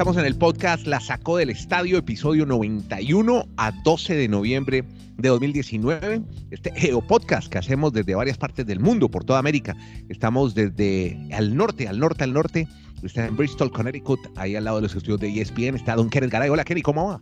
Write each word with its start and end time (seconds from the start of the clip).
estamos 0.00 0.16
en 0.16 0.24
el 0.24 0.38
podcast 0.38 0.86
La 0.86 0.98
Sacó 0.98 1.36
del 1.36 1.50
Estadio, 1.50 1.98
episodio 1.98 2.46
91 2.46 3.44
a 3.58 3.70
12 3.84 4.14
de 4.14 4.28
noviembre 4.28 4.82
de 5.18 5.28
2019. 5.28 6.22
Este 6.50 6.72
Geo 6.74 7.02
Podcast 7.02 7.52
que 7.52 7.58
hacemos 7.58 7.92
desde 7.92 8.14
varias 8.14 8.38
partes 8.38 8.64
del 8.64 8.80
mundo, 8.80 9.10
por 9.10 9.24
toda 9.24 9.38
América. 9.38 9.76
Estamos 10.08 10.54
desde 10.54 11.20
al 11.34 11.54
norte, 11.54 11.86
al 11.86 11.98
norte, 11.98 12.24
al 12.24 12.32
norte. 12.32 12.66
Está 13.02 13.26
en 13.26 13.36
Bristol, 13.36 13.70
Connecticut, 13.70 14.20
ahí 14.36 14.56
al 14.56 14.64
lado 14.64 14.78
de 14.78 14.84
los 14.84 14.94
estudios 14.94 15.20
de 15.20 15.38
ESPN. 15.38 15.76
Está 15.76 15.96
Don 15.96 16.08
Kenneth 16.08 16.30
Garay. 16.30 16.48
Hola, 16.48 16.64
Kenny, 16.64 16.80
¿cómo 16.80 17.08
va? 17.08 17.20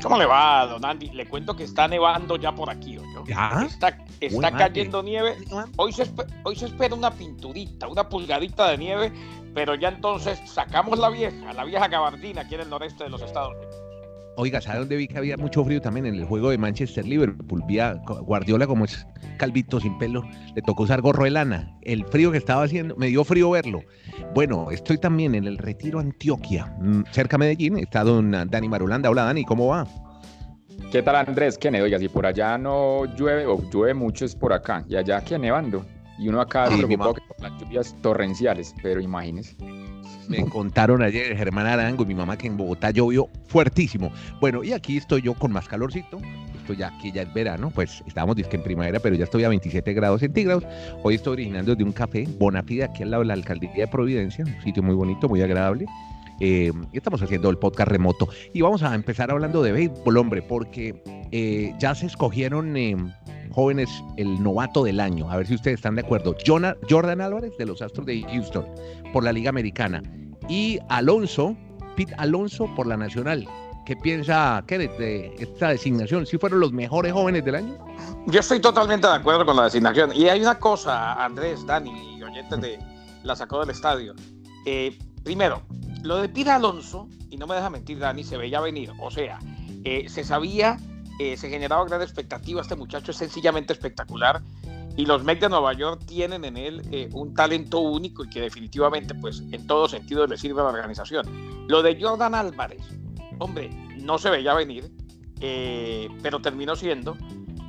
¿Cómo 0.00 0.16
le 0.16 0.24
va, 0.24 0.66
don 0.66 0.84
Andy? 0.84 1.10
Le 1.10 1.26
cuento 1.26 1.56
que 1.56 1.64
está 1.64 1.88
nevando 1.88 2.36
ya 2.36 2.54
por 2.54 2.70
aquí, 2.70 2.96
¿o 2.96 3.26
¿Ya? 3.26 3.66
Está, 3.66 3.98
está 4.20 4.52
cayendo 4.52 5.02
nieve. 5.02 5.34
Hoy 5.76 5.92
se, 5.92 6.08
hoy 6.44 6.54
se 6.54 6.66
espera 6.66 6.94
una 6.94 7.10
pinturita, 7.10 7.88
una 7.88 8.08
pulgadita 8.08 8.70
de 8.70 8.78
nieve 8.78 9.12
pero 9.54 9.74
ya 9.74 9.88
entonces 9.88 10.40
sacamos 10.44 10.98
la 10.98 11.08
vieja, 11.08 11.52
la 11.52 11.64
vieja 11.64 11.88
gabardina 11.88 12.42
aquí 12.42 12.54
en 12.54 12.62
el 12.62 12.70
noreste 12.70 13.04
de 13.04 13.10
los 13.10 13.22
Estados 13.22 13.54
Unidos. 13.56 13.90
Oiga, 14.36 14.60
¿sabe 14.60 14.78
dónde 14.78 14.96
vi 14.96 15.06
que 15.06 15.18
había 15.18 15.36
mucho 15.36 15.64
frío 15.64 15.80
también? 15.82 16.06
En 16.06 16.14
el 16.14 16.24
juego 16.24 16.50
de 16.50 16.56
Manchester 16.56 17.04
Liverpool. 17.04 17.62
Guardiola, 18.22 18.66
como 18.66 18.84
es 18.86 19.06
calvito 19.36 19.80
sin 19.80 19.98
pelo, 19.98 20.22
le 20.54 20.62
tocó 20.62 20.84
usar 20.84 21.02
gorro 21.02 21.24
de 21.24 21.30
lana. 21.30 21.76
El 21.82 22.06
frío 22.06 22.32
que 22.32 22.38
estaba 22.38 22.62
haciendo, 22.62 22.96
me 22.96 23.08
dio 23.08 23.24
frío 23.24 23.50
verlo. 23.50 23.82
Bueno, 24.34 24.70
estoy 24.70 24.98
también 24.98 25.34
en 25.34 25.46
el 25.46 25.58
Retiro 25.58 25.98
Antioquia, 25.98 26.72
mm, 26.80 27.02
cerca 27.10 27.36
de 27.36 27.38
Medellín. 27.40 27.78
Está 27.78 28.04
don 28.04 28.30
Dani 28.30 28.68
Marulanda. 28.68 29.10
Hola, 29.10 29.24
Dani, 29.24 29.44
¿cómo 29.44 29.66
va? 29.66 29.86
¿Qué 30.90 31.02
tal, 31.02 31.16
Andrés? 31.16 31.58
¿Qué 31.58 31.68
Oiga, 31.68 31.98
si 31.98 32.08
por 32.08 32.24
allá 32.24 32.56
no 32.56 33.04
llueve 33.16 33.46
o 33.46 33.60
llueve 33.70 33.94
mucho 33.94 34.24
es 34.24 34.34
por 34.34 34.52
acá. 34.52 34.84
¿Y 34.88 34.96
allá 34.96 35.22
qué 35.22 35.38
nevando? 35.38 35.84
Y 36.18 36.28
uno 36.28 36.40
acá 36.40 36.64
por 36.64 36.78
las 36.78 37.19
lluvias 37.60 37.94
torrenciales, 38.02 38.74
pero 38.82 39.00
imagínese. 39.00 39.56
Me 40.28 40.44
contaron 40.44 41.02
ayer 41.02 41.36
Germán 41.36 41.66
Arango 41.66 42.04
y 42.04 42.06
mi 42.06 42.14
mamá 42.14 42.36
que 42.38 42.46
en 42.46 42.56
Bogotá 42.56 42.90
llovió 42.90 43.28
fuertísimo. 43.48 44.12
Bueno, 44.40 44.62
y 44.62 44.72
aquí 44.72 44.96
estoy 44.96 45.22
yo 45.22 45.34
con 45.34 45.52
más 45.52 45.66
calorcito. 45.66 46.20
Esto 46.56 46.72
ya 46.72 46.92
ya 47.02 47.22
es 47.22 47.34
verano, 47.34 47.72
pues 47.74 48.02
estábamos 48.06 48.36
disque 48.36 48.56
en 48.56 48.62
primavera, 48.62 49.00
pero 49.00 49.16
ya 49.16 49.24
estoy 49.24 49.42
a 49.44 49.48
27 49.48 49.92
grados 49.92 50.20
centígrados. 50.20 50.64
Hoy 51.02 51.16
estoy 51.16 51.32
originando 51.32 51.74
de 51.74 51.82
un 51.82 51.92
café 51.92 52.28
Bonafide 52.38 52.84
aquí 52.84 53.02
al 53.02 53.10
lado 53.10 53.22
de 53.22 53.28
la 53.28 53.34
alcaldía 53.34 53.72
de 53.74 53.88
Providencia, 53.88 54.44
un 54.44 54.62
sitio 54.62 54.82
muy 54.82 54.94
bonito, 54.94 55.28
muy 55.28 55.42
agradable. 55.42 55.86
Eh, 56.40 56.72
estamos 56.92 57.20
haciendo 57.22 57.50
el 57.50 57.58
podcast 57.58 57.90
remoto 57.90 58.28
y 58.54 58.62
vamos 58.62 58.82
a 58.82 58.94
empezar 58.94 59.30
hablando 59.30 59.62
de 59.62 59.72
béisbol, 59.72 60.16
hombre, 60.16 60.42
porque 60.42 61.02
eh, 61.32 61.74
ya 61.78 61.94
se 61.94 62.06
escogieron 62.06 62.76
eh, 62.76 62.96
jóvenes 63.50 63.90
el 64.16 64.42
novato 64.42 64.82
del 64.82 65.00
año. 65.00 65.30
A 65.30 65.36
ver 65.36 65.46
si 65.46 65.54
ustedes 65.54 65.76
están 65.76 65.96
de 65.96 66.02
acuerdo. 66.02 66.34
Jordan 66.46 67.20
Álvarez 67.20 67.52
de 67.58 67.66
los 67.66 67.82
Astros 67.82 68.06
de 68.06 68.22
Houston 68.22 68.64
por 69.12 69.22
la 69.22 69.32
Liga 69.32 69.50
Americana 69.50 70.02
y 70.48 70.78
Alonso, 70.88 71.56
Pete 71.96 72.14
Alonso 72.16 72.66
por 72.74 72.86
la 72.86 72.96
Nacional. 72.96 73.46
¿Qué 73.84 73.96
piensa 73.96 74.62
Kenneth 74.66 74.96
de 74.98 75.34
esta 75.38 75.68
designación? 75.68 76.24
¿Sí 76.26 76.38
fueron 76.38 76.60
los 76.60 76.72
mejores 76.72 77.12
jóvenes 77.12 77.44
del 77.44 77.56
año? 77.56 77.76
Yo 78.26 78.40
estoy 78.40 78.60
totalmente 78.60 79.06
de 79.06 79.14
acuerdo 79.14 79.44
con 79.44 79.56
la 79.56 79.64
designación. 79.64 80.12
Y 80.14 80.28
hay 80.28 80.40
una 80.40 80.58
cosa, 80.58 81.24
Andrés, 81.24 81.66
Dani 81.66 82.16
y 82.16 82.22
oyentes 82.22 82.78
La 83.24 83.34
Sacó 83.34 83.60
del 83.60 83.70
Estadio. 83.70 84.14
Eh, 84.66 84.96
primero, 85.24 85.62
lo 86.02 86.16
de 86.16 86.28
Pete 86.28 86.50
Alonso, 86.50 87.08
y 87.30 87.36
no 87.36 87.46
me 87.46 87.54
deja 87.54 87.70
mentir 87.70 87.98
Dani, 87.98 88.24
se 88.24 88.36
veía 88.36 88.60
venir. 88.60 88.92
O 89.00 89.10
sea, 89.10 89.38
eh, 89.84 90.08
se 90.08 90.24
sabía 90.24 90.78
eh, 91.18 91.36
se 91.36 91.50
generaba 91.50 91.84
gran 91.84 92.00
expectativa. 92.00 92.62
Este 92.62 92.76
muchacho 92.76 93.10
es 93.10 93.18
sencillamente 93.18 93.74
espectacular 93.74 94.40
y 94.96 95.04
los 95.04 95.22
Mets 95.22 95.42
de 95.42 95.48
Nueva 95.50 95.74
York 95.74 96.02
tienen 96.06 96.46
en 96.46 96.56
él 96.56 96.82
eh, 96.90 97.10
un 97.12 97.34
talento 97.34 97.80
único 97.80 98.24
y 98.24 98.30
que 98.30 98.40
definitivamente, 98.40 99.14
pues, 99.14 99.40
en 99.52 99.66
todo 99.66 99.86
sentido 99.86 100.26
le 100.26 100.38
sirve 100.38 100.62
a 100.62 100.64
la 100.64 100.70
organización. 100.70 101.26
Lo 101.68 101.82
de 101.82 102.00
Jordan 102.00 102.34
Álvarez, 102.34 102.82
hombre, 103.38 103.68
no 103.98 104.16
se 104.16 104.30
veía 104.30 104.54
venir, 104.54 104.90
pero 106.22 106.40
terminó 106.40 106.74
siendo 106.74 107.16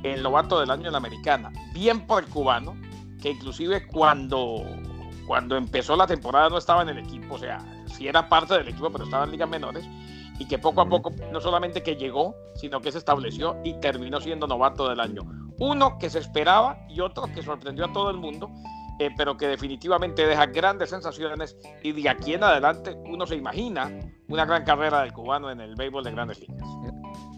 el 0.02 0.22
novato 0.22 0.58
del 0.58 0.70
año 0.70 0.86
en 0.86 0.92
la 0.92 0.98
americana. 0.98 1.52
Bien 1.74 2.06
por 2.06 2.24
el 2.24 2.30
cubano, 2.30 2.74
que 3.20 3.30
inclusive 3.30 3.86
cuando, 3.86 4.64
cuando 5.26 5.56
empezó 5.56 5.94
la 5.94 6.06
temporada 6.06 6.48
no 6.48 6.56
estaba 6.58 6.82
en 6.82 6.88
el 6.88 6.98
equipo, 6.98 7.34
o 7.34 7.38
sea, 7.38 7.58
sí 8.02 8.08
era 8.08 8.28
parte 8.28 8.54
del 8.54 8.68
equipo, 8.68 8.90
pero 8.90 9.04
estaba 9.04 9.24
en 9.24 9.30
ligas 9.30 9.48
menores 9.48 9.84
y 10.38 10.46
que 10.46 10.58
poco 10.58 10.80
a 10.80 10.88
poco 10.88 11.12
no 11.30 11.40
solamente 11.40 11.82
que 11.82 11.96
llegó, 11.96 12.34
sino 12.54 12.80
que 12.80 12.90
se 12.90 12.98
estableció 12.98 13.56
y 13.64 13.74
terminó 13.74 14.20
siendo 14.20 14.46
novato 14.46 14.88
del 14.88 14.98
año. 14.98 15.22
Uno 15.58 15.98
que 15.98 16.10
se 16.10 16.18
esperaba 16.18 16.78
y 16.88 17.00
otro 17.00 17.24
que 17.32 17.42
sorprendió 17.42 17.84
a 17.84 17.92
todo 17.92 18.10
el 18.10 18.16
mundo, 18.16 18.50
eh, 18.98 19.10
pero 19.16 19.36
que 19.36 19.46
definitivamente 19.46 20.26
deja 20.26 20.46
grandes 20.46 20.90
sensaciones 20.90 21.56
y 21.82 21.92
de 21.92 22.08
aquí 22.08 22.34
en 22.34 22.42
adelante 22.42 22.96
uno 23.04 23.26
se 23.26 23.36
imagina 23.36 23.90
una 24.28 24.44
gran 24.44 24.64
carrera 24.64 25.02
del 25.02 25.12
cubano 25.12 25.50
en 25.50 25.60
el 25.60 25.76
béisbol 25.76 26.02
de 26.04 26.10
grandes 26.10 26.40
ligas. 26.40 26.68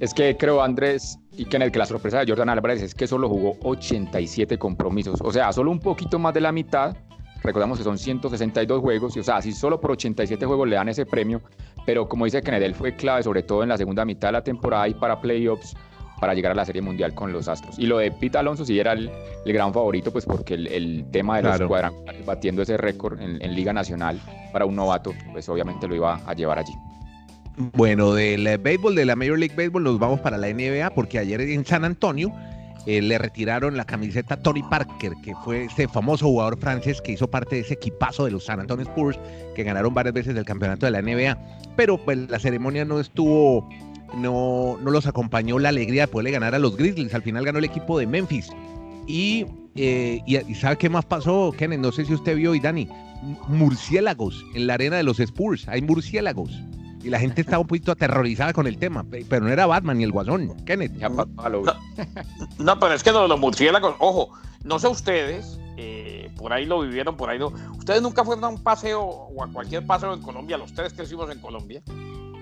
Es 0.00 0.14
que 0.14 0.36
creo, 0.36 0.62
Andrés 0.62 1.18
y 1.32 1.44
Kenneth, 1.44 1.72
que 1.72 1.78
la 1.78 1.86
sorpresa 1.86 2.20
de 2.20 2.26
Jordan 2.26 2.48
Álvarez 2.48 2.82
es 2.82 2.94
que 2.94 3.06
solo 3.06 3.28
jugó 3.28 3.56
87 3.64 4.58
compromisos, 4.58 5.20
o 5.20 5.32
sea, 5.32 5.52
solo 5.52 5.70
un 5.70 5.80
poquito 5.80 6.18
más 6.18 6.32
de 6.32 6.40
la 6.40 6.52
mitad 6.52 6.96
recordamos 7.44 7.78
que 7.78 7.84
son 7.84 7.98
162 7.98 8.80
juegos, 8.80 9.16
y, 9.16 9.20
o 9.20 9.22
sea, 9.22 9.40
si 9.42 9.52
solo 9.52 9.80
por 9.80 9.92
87 9.92 10.44
juegos 10.46 10.66
le 10.66 10.76
dan 10.76 10.88
ese 10.88 11.06
premio, 11.06 11.42
pero 11.86 12.08
como 12.08 12.24
dice 12.24 12.42
Kennedy, 12.42 12.72
fue 12.72 12.96
clave 12.96 13.22
sobre 13.22 13.42
todo 13.42 13.62
en 13.62 13.68
la 13.68 13.76
segunda 13.76 14.04
mitad 14.04 14.28
de 14.28 14.32
la 14.32 14.42
temporada 14.42 14.88
y 14.88 14.94
para 14.94 15.20
playoffs 15.20 15.76
para 16.20 16.32
llegar 16.32 16.52
a 16.52 16.54
la 16.54 16.64
Serie 16.64 16.80
Mundial 16.80 17.12
con 17.14 17.32
los 17.32 17.48
Astros. 17.48 17.78
Y 17.78 17.86
lo 17.86 17.98
de 17.98 18.10
Pete 18.10 18.38
Alonso 18.38 18.64
sí 18.64 18.78
era 18.78 18.92
el, 18.92 19.10
gran 19.44 19.74
favorito, 19.74 20.10
pues 20.10 20.24
porque 20.24 20.54
el, 20.54 21.04
tema 21.10 21.36
de 21.36 21.42
los 21.42 21.68
cuadrangulares 21.68 22.24
batiendo 22.24 22.62
ese 22.62 22.78
récord 22.78 23.20
en, 23.20 23.54
Liga 23.54 23.72
Nacional 23.72 24.18
para 24.52 24.64
un 24.64 24.74
novato, 24.74 25.12
pues 25.32 25.48
obviamente 25.48 25.86
lo 25.86 25.94
iba 25.94 26.20
a 26.26 26.32
llevar 26.32 26.58
allí. 26.58 26.72
Bueno, 27.56 28.14
del 28.14 28.58
béisbol, 28.58 28.94
de 28.94 29.04
la 29.04 29.16
Major 29.16 29.38
League 29.38 29.54
Baseball, 29.54 29.84
nos 29.84 29.98
vamos 29.98 30.20
para 30.20 30.38
la 30.38 30.48
NBA, 30.48 30.90
porque 30.94 31.18
ayer 31.18 31.40
en 31.40 31.64
San 31.64 31.84
Antonio 31.84 32.32
eh, 32.86 33.00
le 33.00 33.18
retiraron 33.18 33.76
la 33.76 33.84
camiseta 33.84 34.34
a 34.34 34.36
Tony 34.42 34.62
Parker, 34.62 35.14
que 35.22 35.34
fue 35.44 35.64
este 35.64 35.88
famoso 35.88 36.26
jugador 36.26 36.58
francés 36.58 37.00
que 37.00 37.12
hizo 37.12 37.28
parte 37.28 37.56
de 37.56 37.62
ese 37.62 37.74
equipazo 37.74 38.26
de 38.26 38.30
los 38.30 38.44
San 38.44 38.60
Antonio 38.60 38.84
Spurs, 38.84 39.18
que 39.54 39.62
ganaron 39.62 39.94
varias 39.94 40.14
veces 40.14 40.36
el 40.36 40.44
campeonato 40.44 40.86
de 40.86 40.92
la 40.92 41.00
NBA. 41.00 41.38
Pero 41.76 41.96
pues 41.96 42.18
la 42.28 42.38
ceremonia 42.38 42.84
no 42.84 43.00
estuvo, 43.00 43.68
no, 44.16 44.78
no 44.82 44.90
los 44.90 45.06
acompañó 45.06 45.58
la 45.58 45.70
alegría 45.70 46.02
de 46.02 46.08
poderle 46.08 46.32
ganar 46.32 46.54
a 46.54 46.58
los 46.58 46.76
Grizzlies. 46.76 47.14
Al 47.14 47.22
final 47.22 47.44
ganó 47.44 47.58
el 47.58 47.64
equipo 47.64 47.98
de 47.98 48.06
Memphis. 48.06 48.50
Y, 49.06 49.46
eh, 49.76 50.20
y, 50.26 50.54
¿sabe 50.54 50.76
qué 50.76 50.88
más 50.88 51.04
pasó, 51.04 51.54
Kenneth? 51.56 51.80
No 51.80 51.92
sé 51.92 52.04
si 52.04 52.14
usted 52.14 52.36
vio 52.36 52.54
y 52.54 52.60
Dani. 52.60 52.88
Murciélagos 53.48 54.44
en 54.54 54.66
la 54.66 54.74
arena 54.74 54.96
de 54.96 55.02
los 55.02 55.18
Spurs. 55.20 55.66
Hay 55.68 55.80
murciélagos 55.80 56.50
y 57.04 57.10
la 57.10 57.18
gente 57.18 57.42
estaba 57.42 57.58
un 57.58 57.66
poquito 57.66 57.92
aterrorizada 57.92 58.54
con 58.54 58.66
el 58.66 58.78
tema, 58.78 59.04
pero 59.28 59.44
no 59.44 59.52
era 59.52 59.66
Batman 59.66 59.98
ni 59.98 60.04
el 60.04 60.10
Guasón, 60.10 60.64
Kenneth. 60.64 60.92
No, 62.58 62.78
pero 62.78 62.94
es 62.94 63.02
que 63.02 63.12
los, 63.12 63.38
murciélagos, 63.38 63.94
ojo, 63.98 64.30
no 64.64 64.78
sé 64.78 64.88
ustedes, 64.88 65.60
eh, 65.76 66.30
por 66.36 66.54
ahí 66.54 66.64
lo 66.64 66.80
vivieron, 66.80 67.16
por 67.16 67.28
ahí 67.28 67.38
no. 67.38 67.52
Ustedes 67.76 68.00
nunca 68.00 68.24
fueron 68.24 68.44
a 68.44 68.48
un 68.48 68.62
paseo 68.62 69.02
o 69.02 69.44
a 69.44 69.48
cualquier 69.48 69.86
paseo 69.86 70.14
en 70.14 70.22
Colombia, 70.22 70.56
los 70.56 70.72
tres 70.72 70.94
que 70.94 71.02
hicimos 71.02 71.30
en 71.30 71.40
Colombia, 71.40 71.82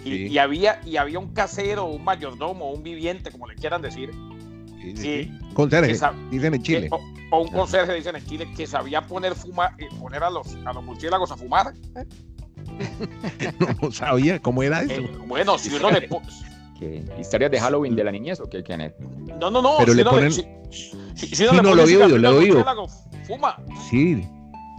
y, 0.05 0.39
había, 0.39 0.81
y 0.85 0.97
había 0.97 1.19
un 1.19 1.33
casero, 1.33 1.87
un 1.87 2.05
mayordomo, 2.05 2.71
un 2.71 2.85
viviente, 2.85 3.33
como 3.33 3.49
le 3.49 3.57
quieran 3.57 3.83
decir. 3.83 4.13
Sí, 4.97 5.31
conserje, 5.55 5.97
dicen 6.31 6.55
en 6.55 6.63
Chile. 6.63 6.89
o, 7.31 7.41
un 7.41 7.49
conserje, 7.49 7.95
dicen 7.95 8.17
en 8.17 8.27
Chile, 8.27 8.53
que 8.57 8.67
sabía 8.67 9.07
poner, 9.07 9.35
fuma, 9.35 9.77
eh, 9.79 9.89
poner 9.99 10.23
a, 10.23 10.31
los, 10.31 10.57
a 10.65 10.73
los 10.73 10.85
murciélagos 10.85 11.31
a 11.33 11.37
fumar. 11.37 11.73
¿eh? 11.97 12.05
no 13.83 13.91
sabía 13.93 14.41
cómo 14.41 14.63
era 14.63 14.83
eso. 14.83 15.01
Eh, 15.01 15.19
bueno, 15.27 15.59
si 15.59 15.75
uno 15.75 15.91
le 15.91 16.09
¿Qué? 16.79 17.05
¿Historias 17.19 17.51
de 17.51 17.61
Halloween 17.61 17.95
de 17.95 18.05
la 18.05 18.11
niñez 18.11 18.41
o 18.41 18.49
qué, 18.49 18.63
Kenneth? 18.63 18.99
No, 18.99 19.51
no, 19.51 19.63
no. 19.63 19.77
Pero 19.79 19.95
le 19.95 20.05
ponen... 20.05 20.33
si, 20.33 20.45
si, 21.15 21.45
no, 21.45 21.63
lo 21.63 21.83
he 21.83 21.85
oído, 21.85 22.09
lo 22.09 22.31
he 22.31 22.39
oído. 22.39 22.65
Fuma. 23.27 23.57
Sí, 23.89 24.27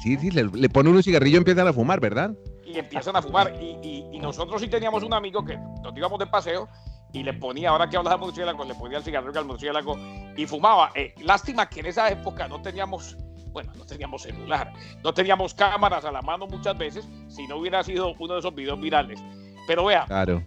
sí, 0.02 0.18
sí, 0.18 0.32
le, 0.32 0.44
le 0.44 0.70
ponen 0.70 0.96
un 0.96 1.04
cigarrillo 1.04 1.36
y 1.36 1.38
empiezan 1.38 1.68
a 1.68 1.74
fumar, 1.74 2.00
¿verdad? 2.00 2.32
Y 2.66 2.78
empiezan 2.78 3.16
a 3.16 3.22
fumar. 3.22 3.54
Y, 3.62 3.78
y, 3.82 4.10
y, 4.12 4.20
nosotros 4.20 4.62
sí 4.62 4.68
teníamos 4.68 5.04
un 5.04 5.14
amigo 5.14 5.46
que 5.46 5.58
nos 5.82 5.96
íbamos 5.96 6.20
de 6.20 6.28
paseo 6.28 6.68
y 7.14 7.22
le 7.22 7.34
ponía, 7.34 7.70
ahora 7.70 7.88
que 7.88 7.96
hablas 7.96 8.16
de 8.16 8.20
murciélago, 8.20 8.66
le 8.66 8.74
ponía 8.74 8.98
el 8.98 9.04
cigarrillo 9.04 9.40
al 9.40 9.46
murciélago 9.46 9.96
y 10.36 10.46
fumaba. 10.48 10.92
Eh, 10.96 11.14
lástima 11.22 11.70
que 11.70 11.82
en 11.82 11.86
esa 11.86 12.10
época 12.10 12.48
no 12.48 12.62
teníamos 12.62 13.16
bueno, 13.54 13.72
no 13.78 13.86
teníamos 13.86 14.24
celular, 14.24 14.74
no 15.04 15.14
teníamos 15.14 15.54
cámaras 15.54 16.04
a 16.04 16.12
la 16.12 16.22
mano 16.22 16.48
muchas 16.48 16.78
veces, 16.78 17.08
si 17.30 17.48
no 17.48 17.58
hubiera 17.58 17.84
sido 17.84 18.16
uno 18.20 18.34
de 18.34 18.40
esos 18.40 18.54
videos 18.54 18.80
virales. 18.82 19.24
Pero 19.68 19.86
vea, 19.86 20.06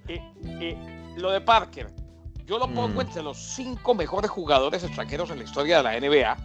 eh, 0.08 0.20
eh, 0.44 1.14
lo 1.16 1.30
de 1.30 1.40
Parker, 1.40 1.88
yo 2.44 2.58
lo 2.58 2.66
pongo 2.66 2.88
mm. 2.88 3.00
entre 3.00 3.22
los 3.22 3.38
cinco 3.38 3.94
mejores 3.94 4.30
jugadores 4.30 4.84
extranjeros 4.84 5.30
en 5.30 5.38
la 5.38 5.44
historia 5.44 5.78
de 5.78 5.82
la 5.84 6.00
NBA. 6.00 6.36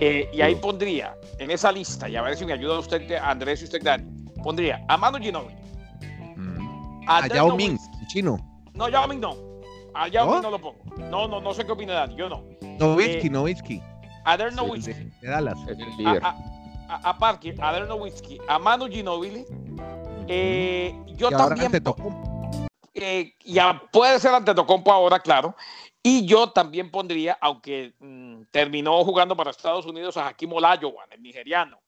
Eh, 0.00 0.30
y 0.32 0.40
ahí 0.40 0.54
pondría, 0.54 1.16
en 1.38 1.50
esa 1.50 1.72
lista, 1.72 2.08
y 2.08 2.14
a 2.14 2.22
ver 2.22 2.36
si 2.36 2.46
me 2.46 2.52
ayuda 2.52 2.78
usted, 2.78 3.10
Andrés 3.16 3.62
y 3.62 3.64
usted, 3.64 3.82
Dani, 3.82 4.04
pondría 4.42 4.84
a 4.88 4.96
Manu 4.96 5.18
Ginobili. 5.18 5.56
Mm. 6.36 7.08
A, 7.08 7.26
Yao 7.26 7.56
Ming, 7.56 7.78
chino. 8.06 8.38
No, 8.74 8.88
Yao 8.88 9.08
Ming 9.08 9.20
no. 9.20 9.36
A 9.94 10.08
Yao 10.08 10.30
Ming 10.30 10.42
no 10.42 10.50
lo 10.50 10.58
pongo. 10.60 10.78
No, 11.10 11.26
no, 11.26 11.40
no 11.40 11.52
sé 11.52 11.64
qué 11.66 11.72
opina 11.72 11.94
Dani, 11.94 12.14
yo 12.14 12.28
no. 12.28 12.44
Nowitzki, 12.78 13.28
Nowitzki 13.28 13.82
a 14.32 14.50
Nowitzki. 14.50 14.92
De 15.20 15.28
Dallas. 15.28 15.58
A, 16.90 17.10
a, 17.10 17.18
Parker, 17.18 17.54
a 17.60 17.74
Dirk 17.74 17.88
Nowitzki, 17.88 18.38
a 18.48 18.58
Manu 18.58 18.88
Ginobili. 18.88 19.44
Eh, 20.26 20.94
yo 21.16 21.30
también. 21.30 21.70
Te 21.70 21.80
tocó 21.80 22.12
eh, 23.00 23.34
ya 23.44 23.80
puede 23.92 24.18
ser 24.18 24.34
ante 24.34 24.54
Tocompo 24.54 24.92
ahora, 24.92 25.20
claro. 25.20 25.54
Y 26.02 26.26
yo 26.26 26.50
también 26.50 26.90
pondría, 26.90 27.38
aunque 27.40 27.94
mm, 27.98 28.42
terminó 28.50 29.04
jugando 29.04 29.36
para 29.36 29.50
Estados 29.50 29.86
Unidos, 29.86 30.16
a 30.16 30.28
Hakim 30.28 30.52
Olajuwon, 30.52 31.12
el 31.12 31.22
nigeriano. 31.22 31.78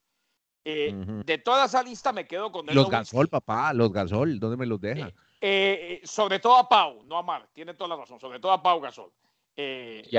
Eh, 0.65 0.93
De 1.25 1.39
toda 1.39 1.65
esa 1.65 1.83
lista 1.83 2.13
me 2.13 2.27
quedo 2.27 2.53
con 2.53 2.67
Los 2.67 2.91
Gasol, 2.91 3.29
papá, 3.29 3.73
los 3.73 3.91
Gasol, 3.91 4.39
¿dónde 4.39 4.59
me 4.59 4.67
los 4.67 4.81
deja? 4.81 5.11
Eh, 5.41 6.01
sobre 6.05 6.39
todo 6.39 6.59
a 6.59 6.69
Pau, 6.69 7.03
no 7.07 7.17
a 7.17 7.23
Mark, 7.23 7.49
tiene 7.55 7.73
toda 7.73 7.89
la 7.89 7.97
razón, 7.97 8.21
sobre 8.21 8.39
todo 8.39 8.53
a 8.53 8.63
Pau 8.63 8.79
Gasol. 8.81 9.11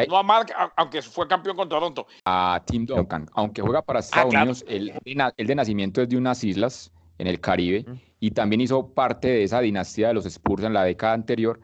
No 0.07 0.17
a 0.17 0.23
Mark, 0.23 0.51
aunque 0.75 1.01
fue 1.01 1.27
campeón 1.27 1.55
con 1.55 1.69
Toronto. 1.69 2.07
A 2.25 2.61
Tim 2.65 2.85
Duncan, 2.85 3.27
aunque 3.33 3.61
juega 3.61 3.81
para 3.81 3.99
ah, 3.99 4.01
Estados 4.01 4.33
Unidos, 4.33 4.65
el, 4.67 4.93
de 5.37 5.55
nacimiento 5.55 6.01
es 6.01 6.09
de 6.09 6.17
unas 6.17 6.43
islas 6.43 6.91
en 7.17 7.27
el 7.27 7.39
Caribe 7.39 7.85
y 8.19 8.31
también 8.31 8.61
hizo 8.61 8.93
parte 8.93 9.27
de 9.27 9.43
esa 9.43 9.61
dinastía 9.61 10.09
de 10.09 10.13
los 10.15 10.25
Spurs 10.25 10.63
en 10.63 10.73
la 10.73 10.83
década 10.83 11.13
anterior. 11.13 11.59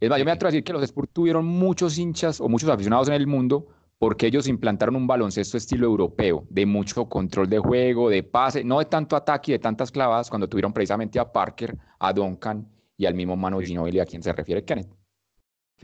Es 0.00 0.10
más, 0.10 0.18
yo 0.18 0.24
me 0.24 0.32
atrevo 0.32 0.48
a 0.48 0.52
decir 0.52 0.64
que 0.64 0.72
los 0.72 0.82
Spurs 0.82 1.08
tuvieron 1.12 1.44
muchos 1.44 1.98
hinchas 1.98 2.40
o 2.40 2.48
muchos 2.48 2.68
aficionados 2.68 3.08
en 3.08 3.14
el 3.14 3.26
mundo 3.26 3.66
porque 4.02 4.26
ellos 4.26 4.48
implantaron 4.48 4.96
un 4.96 5.06
baloncesto 5.06 5.56
estilo 5.56 5.86
europeo, 5.86 6.44
de 6.50 6.66
mucho 6.66 7.08
control 7.08 7.48
de 7.48 7.60
juego, 7.60 8.10
de 8.10 8.24
pase, 8.24 8.64
no 8.64 8.80
de 8.80 8.86
tanto 8.86 9.14
ataque 9.14 9.52
y 9.52 9.54
de 9.54 9.58
tantas 9.60 9.92
clavadas, 9.92 10.28
cuando 10.28 10.48
tuvieron 10.48 10.72
precisamente 10.72 11.20
a 11.20 11.30
Parker, 11.30 11.78
a 12.00 12.12
Duncan 12.12 12.68
y 12.96 13.06
al 13.06 13.14
mismo 13.14 13.36
Mano 13.36 13.60
Ginobili 13.60 14.00
a 14.00 14.04
quien 14.04 14.20
se 14.20 14.32
refiere 14.32 14.64
Kenneth. 14.64 15.01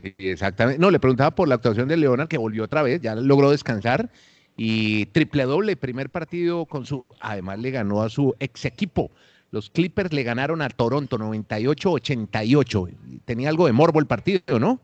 Sí, 0.01 0.15
exactamente. 0.17 0.79
No, 0.79 0.91
le 0.91 0.99
preguntaba 0.99 1.31
por 1.31 1.47
la 1.47 1.55
actuación 1.55 1.87
de 1.87 1.97
Leonard, 1.97 2.27
que 2.27 2.37
volvió 2.37 2.63
otra 2.63 2.83
vez, 2.83 3.01
ya 3.01 3.15
logró 3.15 3.51
descansar 3.51 4.09
y 4.55 5.07
triple 5.07 5.43
doble, 5.43 5.75
primer 5.75 6.09
partido 6.09 6.65
con 6.65 6.85
su, 6.85 7.05
además 7.19 7.59
le 7.59 7.71
ganó 7.71 8.01
a 8.01 8.09
su 8.09 8.35
ex 8.39 8.65
equipo. 8.65 9.11
Los 9.51 9.69
Clippers 9.69 10.13
le 10.13 10.23
ganaron 10.23 10.61
a 10.61 10.69
Toronto 10.69 11.17
98-88. 11.17 13.21
Tenía 13.25 13.49
algo 13.49 13.65
de 13.65 13.71
morbo 13.71 13.99
el 13.99 14.05
partido, 14.05 14.59
¿no? 14.59 14.79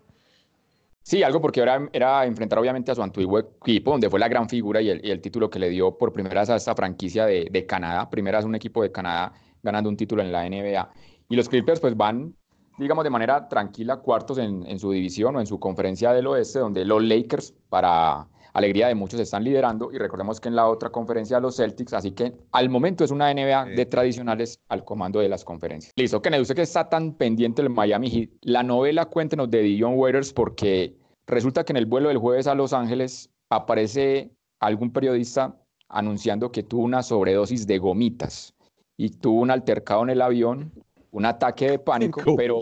Sí, 1.03 1.21
algo 1.21 1.39
porque 1.39 1.61
era, 1.61 1.87
era 1.93 2.25
enfrentar 2.25 2.57
obviamente 2.57 2.91
a 2.91 2.95
su 2.95 3.03
antiguo 3.03 3.37
equipo, 3.37 3.91
donde 3.91 4.09
fue 4.09 4.19
la 4.19 4.27
gran 4.27 4.49
figura 4.49 4.81
y 4.81 4.89
el, 4.89 5.21
título 5.21 5.51
que 5.51 5.59
le 5.59 5.69
dio 5.69 5.95
por 5.97 6.11
primera 6.11 6.41
vez 6.41 6.49
a 6.49 6.55
esta 6.55 6.73
franquicia 6.73 7.27
de, 7.27 7.47
de 7.51 7.65
Canadá. 7.67 8.09
Primera 8.09 8.39
vez 8.39 8.45
un 8.45 8.55
equipo 8.55 8.81
de 8.81 8.91
Canadá 8.91 9.33
ganando 9.61 9.87
un 9.87 9.97
título 9.97 10.23
en 10.23 10.31
la 10.31 10.49
NBA. 10.49 10.89
Y 11.29 11.35
los 11.35 11.47
Clippers 11.47 11.79
pues 11.79 11.95
van, 11.95 12.35
digamos, 12.77 13.03
de 13.03 13.09
manera 13.09 13.47
tranquila, 13.47 13.97
cuartos 13.97 14.37
en, 14.37 14.65
en 14.67 14.79
su 14.79 14.91
división 14.91 15.35
o 15.35 15.39
en 15.39 15.47
su 15.47 15.59
conferencia 15.59 16.13
del 16.13 16.27
oeste, 16.27 16.59
donde 16.59 16.85
los 16.85 17.03
Lakers, 17.03 17.53
para 17.69 18.27
alegría 18.55 18.87
de 18.87 18.95
muchos 18.95 19.19
están 19.19 19.43
liderando 19.43 19.91
y 19.91 19.97
recordemos 19.97 20.39
que 20.39 20.47
en 20.47 20.55
la 20.55 20.67
otra 20.67 20.89
conferencia 20.89 21.41
los 21.41 21.57
Celtics, 21.57 21.93
así 21.93 22.11
que 22.11 22.33
al 22.53 22.69
momento 22.69 23.03
es 23.03 23.11
una 23.11 23.31
NBA 23.33 23.65
de 23.75 23.85
tradicionales 23.85 24.61
al 24.69 24.85
comando 24.85 25.19
de 25.19 25.27
las 25.27 25.43
conferencias. 25.43 25.91
Listo, 25.97 26.21
Kennedy, 26.21 26.41
usted 26.41 26.55
que 26.55 26.61
está 26.61 26.87
tan 26.87 27.15
pendiente 27.15 27.61
del 27.61 27.69
Miami 27.69 28.09
Heat, 28.09 28.29
la 28.41 28.63
novela 28.63 29.07
cuéntenos 29.07 29.51
de 29.51 29.61
Dion 29.61 29.95
Waiters 29.95 30.31
porque 30.31 30.95
resulta 31.27 31.65
que 31.65 31.73
en 31.73 31.77
el 31.77 31.85
vuelo 31.85 32.07
del 32.07 32.17
jueves 32.17 32.47
a 32.47 32.55
Los 32.55 32.71
Ángeles 32.71 33.29
aparece 33.49 34.31
algún 34.61 34.91
periodista 34.91 35.57
anunciando 35.89 36.49
que 36.53 36.63
tuvo 36.63 36.83
una 36.83 37.03
sobredosis 37.03 37.67
de 37.67 37.77
gomitas 37.77 38.53
y 38.95 39.09
tuvo 39.09 39.41
un 39.41 39.51
altercado 39.51 40.03
en 40.03 40.11
el 40.11 40.21
avión 40.21 40.71
un 41.15 41.25
ataque 41.25 41.71
de 41.71 41.79
pánico, 41.79 42.21
pero 42.35 42.61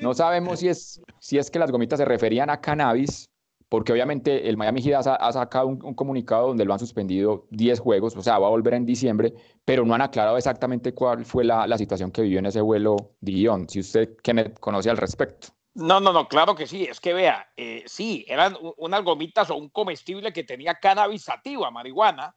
no 0.00 0.14
sabemos 0.14 0.60
si 0.60 0.68
es, 0.68 1.00
si 1.20 1.38
es 1.38 1.50
que 1.50 1.58
las 1.58 1.70
gomitas 1.70 1.98
se 1.98 2.04
referían 2.04 2.48
a 2.48 2.60
cannabis 2.60 3.30
porque 3.68 3.92
obviamente 3.92 4.48
el 4.48 4.56
Miami 4.56 4.82
Heat 4.82 5.06
ha, 5.06 5.32
sacado 5.32 5.66
un, 5.66 5.94
comunicado 5.94 6.48
donde 6.48 6.64
lo 6.64 6.72
han 6.72 6.78
suspendido 6.78 7.46
10 7.50 7.80
juegos, 7.80 8.16
o 8.16 8.22
sea, 8.22 8.38
va 8.38 8.46
a 8.46 8.50
volver 8.50 8.74
en 8.74 8.86
diciembre, 8.86 9.34
pero 9.64 9.84
no 9.84 9.94
han 9.94 10.02
aclarado 10.02 10.36
exactamente 10.36 10.94
cuál 10.94 11.24
fue 11.24 11.44
la, 11.44 11.76
situación 11.76 12.12
que 12.12 12.22
vivió 12.22 12.38
en 12.38 12.46
ese 12.46 12.60
vuelo 12.60 12.96
Dion, 13.20 13.68
si 13.68 13.80
usted 13.80 14.16
conoce 14.60 14.90
al 14.90 14.96
respecto. 14.96 15.48
No, 15.74 15.98
no, 15.98 16.12
no, 16.12 16.28
claro 16.28 16.54
que 16.54 16.68
sí. 16.68 16.84
Es 16.84 17.00
que 17.00 17.12
vea, 17.14 17.48
eh, 17.56 17.82
sí, 17.86 18.24
eran 18.28 18.56
unas 18.76 19.02
gomitas 19.02 19.50
o 19.50 19.56
un 19.56 19.70
comestible 19.70 20.32
que 20.32 20.44
tenía 20.44 20.74
cannabis 20.74 21.24
sativa, 21.24 21.68
marihuana. 21.72 22.32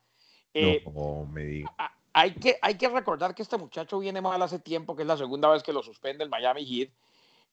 Eh, 0.55 0.81
no, 0.91 1.27
me 1.31 1.43
diga. 1.43 1.96
Hay 2.19 2.33
que, 2.33 2.57
hay 2.63 2.75
que 2.79 2.89
recordar 2.89 3.35
que 3.35 3.43
este 3.43 3.57
muchacho 3.57 3.99
viene 3.99 4.21
mal 4.21 4.41
hace 4.41 4.57
tiempo, 4.57 4.95
que 4.95 5.03
es 5.03 5.07
la 5.07 5.17
segunda 5.17 5.49
vez 5.49 5.61
que 5.61 5.71
lo 5.71 5.83
suspende 5.83 6.23
el 6.23 6.31
Miami 6.31 6.65
Heat. 6.65 6.89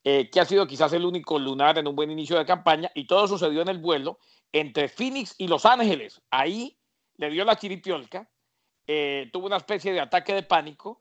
Eh, 0.06 0.30
que 0.30 0.40
ha 0.40 0.46
sido 0.46 0.66
quizás 0.66 0.92
el 0.94 1.04
único 1.04 1.38
lunar 1.38 1.76
en 1.76 1.86
un 1.86 1.94
buen 1.94 2.10
inicio 2.10 2.38
de 2.38 2.46
campaña, 2.46 2.90
y 2.94 3.06
todo 3.06 3.28
sucedió 3.28 3.60
en 3.60 3.68
el 3.68 3.78
vuelo 3.78 4.18
entre 4.52 4.88
Phoenix 4.88 5.34
y 5.36 5.48
Los 5.48 5.66
Ángeles. 5.66 6.22
Ahí 6.30 6.78
le 7.16 7.28
dio 7.28 7.44
la 7.44 7.56
chiripiolca, 7.56 8.26
eh, 8.86 9.28
tuvo 9.34 9.46
una 9.46 9.58
especie 9.58 9.92
de 9.92 10.00
ataque 10.00 10.34
de 10.34 10.42
pánico, 10.42 10.98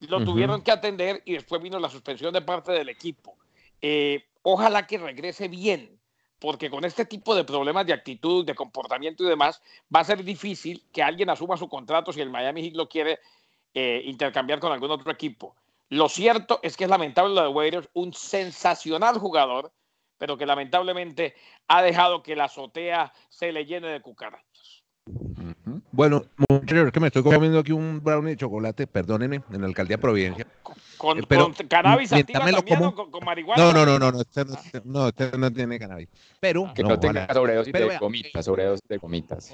lo 0.00 0.24
tuvieron 0.24 0.62
que 0.62 0.72
atender 0.72 1.22
y 1.26 1.34
después 1.34 1.60
vino 1.60 1.78
la 1.78 1.90
suspensión 1.90 2.32
de 2.32 2.40
parte 2.40 2.72
del 2.72 2.88
equipo. 2.88 3.36
Eh, 3.82 4.24
ojalá 4.42 4.86
que 4.86 4.96
regrese 4.96 5.48
bien, 5.48 6.00
porque 6.44 6.68
con 6.68 6.84
este 6.84 7.06
tipo 7.06 7.34
de 7.34 7.42
problemas 7.42 7.86
de 7.86 7.94
actitud, 7.94 8.44
de 8.44 8.54
comportamiento 8.54 9.24
y 9.24 9.28
demás, 9.28 9.62
va 9.92 10.00
a 10.00 10.04
ser 10.04 10.22
difícil 10.22 10.84
que 10.92 11.02
alguien 11.02 11.30
asuma 11.30 11.56
su 11.56 11.70
contrato 11.70 12.12
si 12.12 12.20
el 12.20 12.28
Miami 12.28 12.62
Heat 12.62 12.74
lo 12.74 12.86
quiere 12.86 13.18
intercambiar 13.72 14.60
con 14.60 14.70
algún 14.70 14.90
otro 14.90 15.10
equipo. 15.10 15.56
Lo 15.88 16.06
cierto 16.10 16.60
es 16.62 16.76
que 16.76 16.84
es 16.84 16.90
lamentable 16.90 17.34
lo 17.34 17.40
de 17.40 17.48
Waiters, 17.48 17.88
un 17.94 18.12
sensacional 18.12 19.16
jugador, 19.16 19.72
pero 20.18 20.36
que 20.36 20.44
lamentablemente 20.44 21.34
ha 21.66 21.80
dejado 21.80 22.22
que 22.22 22.36
la 22.36 22.44
azotea 22.44 23.14
se 23.30 23.50
le 23.50 23.64
llene 23.64 23.88
de 23.88 24.02
cucarachas. 24.02 24.82
Bueno, 25.92 26.24
muchachos, 26.50 26.92
que 26.92 27.00
me 27.00 27.06
estoy 27.06 27.22
comiendo 27.22 27.58
aquí 27.58 27.72
un 27.72 28.04
brownie 28.04 28.32
de 28.32 28.36
chocolate, 28.36 28.86
perdónenme, 28.86 29.40
en 29.50 29.62
la 29.62 29.66
alcaldía 29.66 29.96
Providencia. 29.96 30.46
Con, 31.04 31.18
eh, 31.18 31.22
pero, 31.28 31.52
con 31.52 31.68
cannabis 31.68 32.08
también 32.08 32.56
como... 32.66 33.10
con, 33.10 33.24
marihuana. 33.24 33.62
No, 33.62 33.72
no, 33.74 33.84
no, 33.84 33.98
no, 33.98 34.10
no, 34.10 34.20
este 34.22 34.44
no, 34.46 34.54
este 34.54 34.80
no, 34.84 35.08
este 35.08 35.36
no 35.36 35.52
tiene 35.52 35.78
cannabis. 35.78 36.08
Pero 36.40 36.72
que 36.74 36.82
no, 36.82 36.98
tenga 36.98 37.32
sobredosis 37.32 37.72
de 37.74 37.98
gomitas, 37.98 38.44
sobredosis 38.44 38.88
de 38.88 38.96
gomitas. 38.96 39.52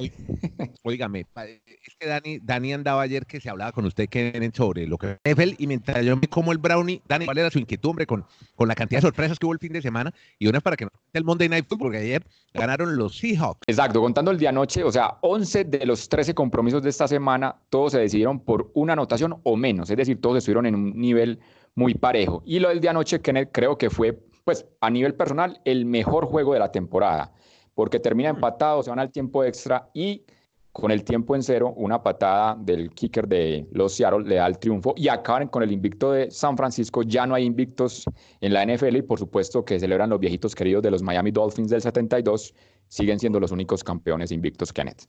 Óigame, 0.85 1.27
es 1.37 1.97
que 1.99 2.07
Dani, 2.07 2.39
Dani 2.39 2.73
andaba 2.73 3.03
ayer 3.03 3.27
que 3.27 3.41
se 3.41 3.51
hablaba 3.51 3.73
con 3.73 3.85
usted 3.85 4.09
Kenen, 4.09 4.55
sobre 4.55 4.87
lo 4.87 4.97
que 4.97 5.19
NFL 5.25 5.55
y 5.59 5.67
mientras 5.67 6.05
yo 6.05 6.17
me 6.17 6.29
como 6.29 6.53
el 6.53 6.59
brownie, 6.59 7.03
Dani, 7.09 7.25
¿cuál 7.25 7.39
era 7.39 7.51
su 7.51 7.59
inquietud, 7.59 7.91
hombre, 7.91 8.07
con, 8.07 8.25
con 8.55 8.69
la 8.69 8.77
cantidad 8.77 8.99
de 8.99 9.09
sorpresas 9.09 9.37
que 9.37 9.47
hubo 9.47 9.53
el 9.53 9.59
fin 9.59 9.73
de 9.73 9.83
semana? 9.83 10.15
Y 10.39 10.47
una 10.47 10.59
es 10.59 10.63
para 10.63 10.77
que 10.77 10.85
no 10.85 10.91
el 11.13 11.25
Monday 11.25 11.49
Night 11.49 11.67
Football, 11.69 11.89
porque 11.89 11.99
ayer 11.99 12.25
ganaron 12.55 12.97
los 12.97 13.17
Seahawks. 13.19 13.61
Exacto, 13.67 14.01
contando 14.01 14.31
el 14.31 14.39
día 14.39 14.51
anoche, 14.51 14.85
o 14.85 14.93
sea, 14.93 15.19
11 15.23 15.65
de 15.65 15.87
los 15.87 16.09
13 16.09 16.35
compromisos 16.35 16.83
de 16.83 16.91
esta 16.91 17.09
semana, 17.09 17.57
todos 17.69 17.93
se 17.93 17.99
decidieron 17.99 18.41
por 18.41 18.71
una 18.75 18.93
anotación 18.93 19.41
o 19.43 19.57
menos, 19.57 19.91
es 19.91 19.97
decir, 19.97 20.21
todos 20.21 20.39
estuvieron 20.39 20.67
en 20.67 20.75
un 20.75 21.01
nivel 21.01 21.40
muy 21.75 21.95
parejo. 21.95 22.43
Y 22.45 22.59
lo 22.59 22.69
del 22.69 22.81
día 22.81 22.91
anoche, 22.91 23.21
Kenneth, 23.21 23.51
creo 23.53 23.79
que 23.79 23.91
fue, 23.91 24.19
pues, 24.45 24.67
a 24.81 24.91
nivel 24.91 25.15
personal, 25.15 25.61
el 25.65 25.85
mejor 25.85 26.27
juego 26.27 26.53
de 26.53 26.59
la 26.59 26.73
temporada, 26.73 27.33
porque 27.75 28.01
termina 28.01 28.31
empatado, 28.31 28.83
se 28.83 28.91
van 28.91 28.99
al 28.99 29.11
tiempo 29.11 29.45
extra 29.45 29.89
y 29.95 30.25
con 30.73 30.91
el 30.91 31.03
tiempo 31.03 31.35
en 31.35 31.43
cero, 31.43 31.73
una 31.77 32.03
patada 32.03 32.55
del 32.55 32.91
kicker 32.91 33.27
de 33.27 33.67
los 33.73 33.95
Seattle 33.95 34.29
le 34.29 34.37
da 34.37 34.47
el 34.47 34.59
triunfo 34.59 34.95
y 34.97 35.09
acaban 35.09 35.49
con 35.49 35.63
el 35.65 35.73
invicto 35.73 36.13
de 36.13 36.31
San 36.31 36.57
Francisco. 36.57 37.03
Ya 37.03 37.27
no 37.27 37.35
hay 37.35 37.45
invictos 37.45 38.05
en 38.41 38.53
la 38.53 38.65
NFL 38.65 38.97
y 38.97 39.03
por 39.03 39.19
supuesto 39.19 39.65
que 39.65 39.81
celebran 39.81 40.11
los 40.11 40.21
viejitos 40.21 40.55
queridos 40.55 40.83
de 40.83 40.93
los 40.93 41.03
Miami 41.03 41.33
Dolphins 41.33 41.71
del 41.71 41.83
72. 41.83 42.55
Siguen 42.87 43.19
siendo 43.19 43.41
los 43.41 43.51
únicos 43.51 43.83
campeones 43.83 44.31
invictos, 44.31 44.73
Kenneth. 44.73 45.07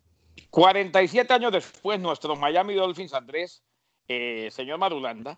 47 0.50 1.32
años 1.34 1.52
después, 1.52 2.00
nuestros 2.00 2.40
Miami 2.40 2.74
Dolphins, 2.74 3.14
Andrés, 3.14 3.64
eh, 4.08 4.50
señor 4.52 4.80
Marulanda, 4.80 5.38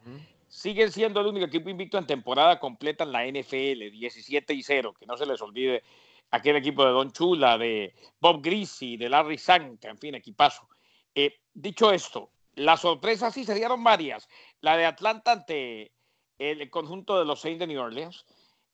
siguen 0.54 0.92
siendo 0.92 1.20
el 1.20 1.28
único 1.28 1.48
equipo 1.48 1.70
invicto 1.70 1.98
en 1.98 2.06
temporada 2.06 2.60
completa 2.60 3.04
en 3.04 3.12
la 3.12 3.26
NFL, 3.26 3.90
17 3.92 4.54
y 4.54 4.62
0, 4.62 4.94
que 4.94 5.08
no 5.08 5.18
se 5.18 5.26
les 5.26 5.42
olvide 5.42 5.84
aquel 6.30 6.56
equipo 6.58 6.86
de 6.86 6.92
Don 6.92 7.12
Chula, 7.12 7.58
de 7.58 7.96
Bob 8.20 8.40
Greasy, 8.44 8.96
de 8.96 9.10
Larry 9.10 9.40
Santa, 9.40 9.90
en 9.90 9.98
fin, 9.98 10.14
equipazo. 10.14 10.70
Eh, 11.16 11.40
dicho 11.56 11.92
esto, 11.92 12.30
las 12.54 12.82
sorpresas 12.82 13.34
sí 13.34 13.46
se 13.46 13.56
dieron 13.56 13.84
varias. 13.84 14.30
La 14.62 14.78
de 14.78 14.86
Atlanta 14.86 15.32
ante 15.32 15.92
el 16.38 16.70
conjunto 16.70 17.18
de 17.18 17.26
los 17.26 17.42
Saints 17.42 17.60
de 17.60 17.68
New 17.68 17.82
Orleans, 17.82 18.24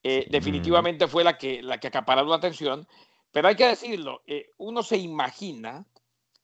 eh, 0.02 0.26
definitivamente 0.28 1.08
fue 1.08 1.24
la 1.24 1.38
que, 1.38 1.62
la 1.62 1.80
que 1.80 1.88
acaparó 1.88 2.24
la 2.26 2.36
atención, 2.36 2.86
pero 3.32 3.48
hay 3.48 3.56
que 3.56 3.68
decirlo, 3.68 4.20
eh, 4.26 4.50
uno 4.58 4.82
se 4.82 4.98
imagina, 4.98 5.86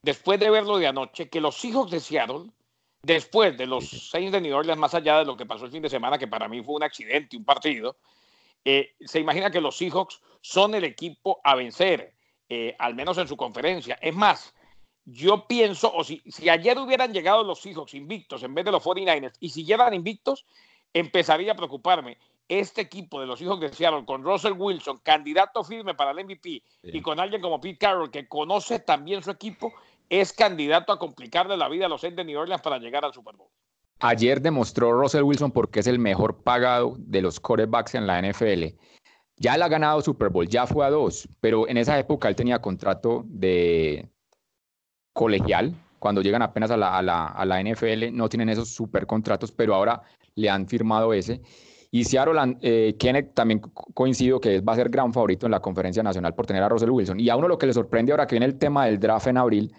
después 0.00 0.40
de 0.40 0.48
verlo 0.48 0.78
de 0.78 0.86
anoche, 0.86 1.28
que 1.28 1.42
los 1.42 1.62
hijos 1.66 1.90
de 1.90 2.00
Seattle, 2.00 2.46
después 3.06 3.56
de 3.56 3.66
los 3.66 3.88
Saints 3.88 4.32
de 4.32 4.40
New 4.40 4.54
Orleans, 4.54 4.80
más 4.80 4.94
allá 4.94 5.20
de 5.20 5.24
lo 5.24 5.36
que 5.36 5.46
pasó 5.46 5.64
el 5.64 5.70
fin 5.70 5.82
de 5.82 5.88
semana, 5.88 6.18
que 6.18 6.26
para 6.26 6.48
mí 6.48 6.60
fue 6.62 6.74
un 6.74 6.82
accidente, 6.82 7.36
un 7.36 7.44
partido, 7.44 7.96
eh, 8.64 8.94
se 9.00 9.20
imagina 9.20 9.48
que 9.48 9.60
los 9.60 9.76
Seahawks 9.76 10.20
son 10.40 10.74
el 10.74 10.82
equipo 10.82 11.40
a 11.44 11.54
vencer, 11.54 12.14
eh, 12.48 12.74
al 12.80 12.96
menos 12.96 13.16
en 13.18 13.28
su 13.28 13.36
conferencia. 13.36 13.96
Es 14.02 14.14
más, 14.14 14.52
yo 15.04 15.46
pienso, 15.46 15.92
o 15.94 16.02
si, 16.02 16.20
si 16.26 16.48
ayer 16.48 16.76
hubieran 16.78 17.12
llegado 17.12 17.44
los 17.44 17.60
Seahawks 17.60 17.94
invictos 17.94 18.42
en 18.42 18.54
vez 18.54 18.64
de 18.64 18.72
los 18.72 18.82
49ers 18.82 19.36
y 19.38 19.50
si 19.50 19.64
llegan 19.64 19.94
invictos, 19.94 20.44
empezaría 20.92 21.52
a 21.52 21.56
preocuparme. 21.56 22.18
Este 22.48 22.80
equipo 22.80 23.20
de 23.20 23.26
los 23.26 23.40
hijos 23.40 23.60
de 23.60 23.72
Seattle, 23.72 24.04
con 24.04 24.22
Russell 24.22 24.54
Wilson, 24.56 24.98
candidato 24.98 25.64
firme 25.64 25.94
para 25.94 26.12
el 26.12 26.24
MVP, 26.24 26.62
y 26.82 27.02
con 27.02 27.18
alguien 27.18 27.40
como 27.40 27.60
Pete 27.60 27.78
Carroll, 27.78 28.10
que 28.10 28.28
conoce 28.28 28.78
también 28.78 29.22
su 29.22 29.32
equipo, 29.32 29.72
es 30.08 30.32
candidato 30.32 30.92
a 30.92 30.98
complicarle 30.98 31.56
la 31.56 31.68
vida 31.68 31.86
a 31.86 31.88
los 31.88 32.00
Saints 32.00 32.16
de 32.16 32.24
New 32.24 32.38
Orleans 32.38 32.62
para 32.62 32.78
llegar 32.78 33.04
al 33.04 33.12
Super 33.12 33.36
Bowl. 33.36 33.48
Ayer 34.00 34.40
demostró 34.40 34.92
Russell 34.92 35.22
Wilson 35.22 35.50
porque 35.50 35.80
es 35.80 35.86
el 35.86 35.98
mejor 35.98 36.42
pagado 36.42 36.96
de 36.98 37.22
los 37.22 37.40
quarterbacks 37.40 37.94
en 37.94 38.06
la 38.06 38.20
NFL. 38.20 38.76
Ya 39.38 39.54
él 39.54 39.62
ha 39.62 39.68
ganado 39.68 40.00
Super 40.02 40.28
Bowl, 40.28 40.48
ya 40.48 40.66
fue 40.66 40.84
a 40.84 40.90
dos, 40.90 41.28
pero 41.40 41.68
en 41.68 41.76
esa 41.78 41.98
época 41.98 42.28
él 42.28 42.36
tenía 42.36 42.60
contrato 42.60 43.22
de 43.26 44.08
colegial. 45.12 45.74
Cuando 45.98 46.20
llegan 46.20 46.42
apenas 46.42 46.70
a 46.70 46.76
la, 46.76 46.98
a 46.98 47.02
la, 47.02 47.26
a 47.26 47.44
la 47.44 47.62
NFL 47.62 48.12
no 48.12 48.28
tienen 48.28 48.50
esos 48.50 48.68
super 48.68 49.06
contratos, 49.06 49.50
pero 49.50 49.74
ahora 49.74 50.02
le 50.34 50.50
han 50.50 50.68
firmado 50.68 51.12
ese. 51.12 51.40
Y 51.90 52.04
Seattle, 52.04 52.58
eh, 52.60 52.94
Kenneth 52.98 53.32
también 53.34 53.60
coincido 53.60 54.40
que 54.40 54.60
va 54.60 54.74
a 54.74 54.76
ser 54.76 54.90
gran 54.90 55.12
favorito 55.12 55.46
en 55.46 55.52
la 55.52 55.60
conferencia 55.60 56.02
nacional 56.02 56.34
por 56.34 56.44
tener 56.44 56.62
a 56.62 56.68
Russell 56.68 56.90
Wilson. 56.90 57.18
Y 57.20 57.30
a 57.30 57.36
uno 57.36 57.48
lo 57.48 57.56
que 57.56 57.66
le 57.66 57.72
sorprende 57.72 58.12
ahora 58.12 58.26
que 58.26 58.34
viene 58.34 58.46
el 58.46 58.58
tema 58.58 58.84
del 58.86 58.98
draft 58.98 59.28
en 59.28 59.38
abril, 59.38 59.74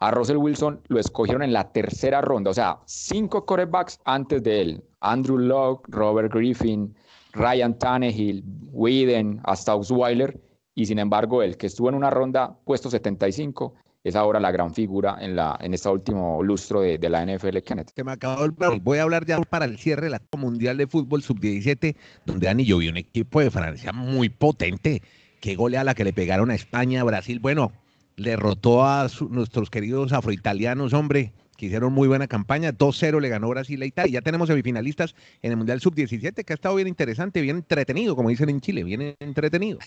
a 0.00 0.10
Russell 0.10 0.38
Wilson 0.38 0.80
lo 0.88 0.98
escogieron 0.98 1.42
en 1.42 1.52
la 1.52 1.70
tercera 1.72 2.20
ronda, 2.20 2.50
o 2.50 2.54
sea, 2.54 2.78
cinco 2.86 3.44
quarterbacks 3.44 4.00
antes 4.04 4.42
de 4.42 4.60
él. 4.62 4.84
Andrew 5.00 5.38
Locke, 5.38 5.86
Robert 5.88 6.32
Griffin, 6.32 6.94
Ryan 7.32 7.78
Tannehill, 7.78 8.42
Whedon, 8.72 9.40
hasta 9.44 9.74
Osweiler, 9.74 10.40
y 10.74 10.86
sin 10.86 10.98
embargo 10.98 11.42
el 11.42 11.56
que 11.56 11.66
estuvo 11.66 11.88
en 11.90 11.94
una 11.94 12.10
ronda 12.10 12.56
puesto 12.64 12.90
75 12.90 13.74
es 14.02 14.16
ahora 14.16 14.40
la 14.40 14.50
gran 14.50 14.72
figura 14.72 15.18
en, 15.20 15.36
la, 15.36 15.58
en 15.60 15.74
este 15.74 15.90
último 15.90 16.42
lustro 16.42 16.80
de, 16.80 16.96
de 16.96 17.10
la 17.10 17.24
NFL, 17.24 17.58
Kenneth. 17.58 17.90
Que 17.94 18.02
me 18.02 18.12
acabó 18.12 18.44
el... 18.44 18.52
Voy 18.80 18.98
a 18.98 19.02
hablar 19.02 19.26
ya 19.26 19.38
para 19.42 19.66
el 19.66 19.78
cierre 19.78 20.04
de 20.04 20.10
la 20.10 20.22
Mundial 20.38 20.78
de 20.78 20.86
Fútbol 20.86 21.22
Sub-17, 21.22 21.94
donde 22.24 22.46
Dani 22.46 22.64
yo 22.64 22.78
vi 22.78 22.88
un 22.88 22.96
equipo 22.96 23.40
de 23.40 23.50
Francia 23.50 23.92
muy 23.92 24.30
potente. 24.30 25.02
Qué 25.40 25.54
golea 25.54 25.84
la 25.84 25.94
que 25.94 26.04
le 26.04 26.14
pegaron 26.14 26.50
a 26.50 26.54
España, 26.54 27.04
Brasil. 27.04 27.40
Bueno, 27.40 27.72
derrotó 28.22 28.84
a 28.84 29.08
nuestros 29.30 29.70
queridos 29.70 30.12
afroitalianos, 30.12 30.92
hombre 30.92 31.32
que 31.56 31.66
hicieron 31.66 31.92
muy 31.92 32.08
buena 32.08 32.26
campaña. 32.26 32.72
2-0 32.72 33.20
le 33.20 33.28
ganó 33.28 33.50
Brasil 33.50 33.80
a 33.82 33.84
Italia. 33.84 34.12
Ya 34.14 34.22
tenemos 34.22 34.48
semifinalistas 34.48 35.14
en 35.42 35.50
el 35.50 35.58
Mundial 35.58 35.80
Sub-17, 35.80 36.42
que 36.42 36.52
ha 36.52 36.54
estado 36.54 36.74
bien 36.74 36.88
interesante, 36.88 37.42
bien 37.42 37.56
entretenido, 37.56 38.16
como 38.16 38.30
dicen 38.30 38.48
en 38.48 38.62
Chile, 38.62 38.82
bien 38.82 39.14
entretenido. 39.20 39.78